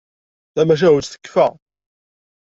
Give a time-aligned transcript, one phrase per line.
[0.53, 1.47] Tamacahut tekfa.